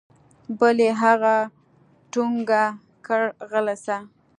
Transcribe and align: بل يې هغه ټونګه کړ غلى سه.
بل 0.59 0.77
يې 0.85 0.91
هغه 1.01 1.35
ټونګه 2.11 2.63
کړ 3.05 3.21
غلى 3.51 3.75
سه. 3.85 3.97